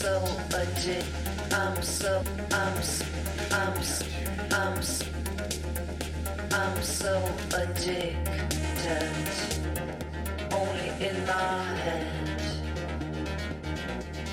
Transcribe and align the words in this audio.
So 0.00 0.24
addicted. 0.54 1.04
I'm 1.52 1.82
so, 1.82 2.24
I'm, 2.52 2.74
I'm, 3.52 3.74
I'm, 4.50 4.80
I'm 6.52 6.82
so 6.82 7.22
addicted. 7.54 8.16
Only 10.50 10.88
in 11.06 11.26
my 11.26 11.64
head. 11.84 12.06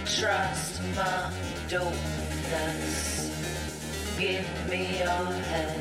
Trust 0.06 0.82
my 0.95 1.34
dopeness. 1.67 3.27
Give 4.17 4.47
me 4.69 4.99
your 4.99 5.34
hand. 5.51 5.76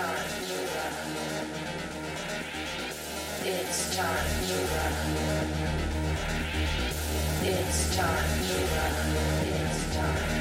Time 0.00 0.16
to 0.48 0.56
run. 0.72 1.46
It's 3.44 3.96
time 3.96 4.28
to 4.46 4.56
run. 4.72 4.96
It's 7.42 7.96
time 7.96 8.28
to 8.46 8.56
run. 8.74 8.94
It's 9.60 9.80
time. 9.96 10.40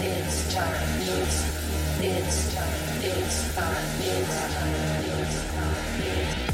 It's 0.00 0.54
time. 0.54 0.88
It's 1.00 1.38
it's 2.00 2.54
time. 2.54 2.78
It's 3.02 3.54
time. 3.54 3.86
It's 4.00 4.34
time. 4.54 4.74
It's 5.20 5.38
time. 5.54 5.84
It's 6.00 6.47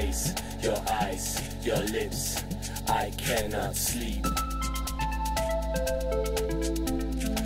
face, 0.00 0.34
your 0.62 0.76
eyes, 0.90 1.40
your 1.62 1.78
lips, 1.78 2.44
I 2.86 3.10
cannot 3.16 3.74
sleep. 3.74 4.26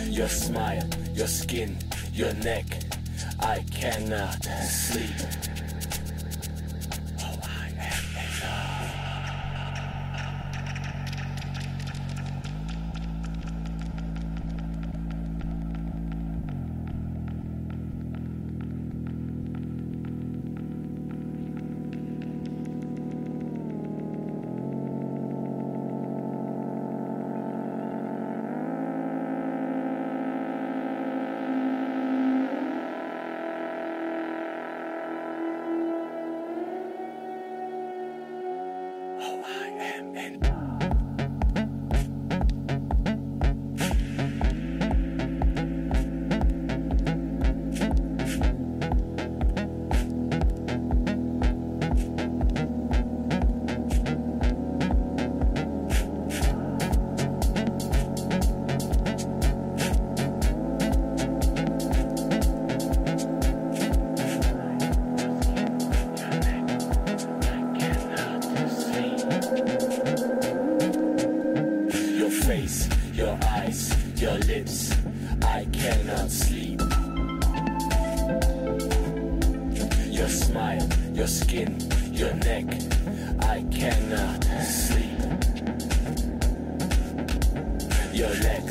Your 0.09 0.27
smile, 0.27 0.89
your 1.13 1.27
skin, 1.27 1.77
your 2.13 2.33
neck, 2.33 2.65
I 3.39 3.63
cannot 3.71 4.43
sleep. 4.43 5.50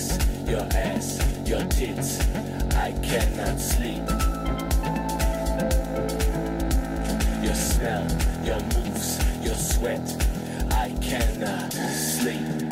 Legs, 0.00 0.48
your 0.48 0.66
ass, 0.74 1.18
your 1.44 1.62
tits, 1.64 2.20
I 2.74 2.92
cannot 3.02 3.58
sleep. 3.58 4.02
Your 7.42 7.54
smell, 7.54 8.06
your 8.44 8.60
moves, 8.74 9.18
your 9.44 9.54
sweat, 9.54 10.26
I 10.72 10.90
cannot 11.00 11.72
sleep. 11.72 12.69